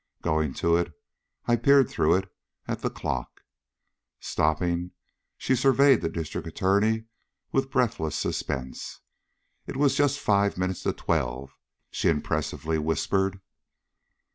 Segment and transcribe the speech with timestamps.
[0.23, 0.93] Going to it,
[1.45, 2.33] I peered through it
[2.67, 3.43] at the clock."
[4.19, 4.93] Stopping,
[5.37, 7.03] she surveyed the District Attorney
[7.51, 9.01] with breathless suspense.
[9.67, 11.55] "It was just five minutes to twelve,"
[11.91, 13.41] she impressively whispered.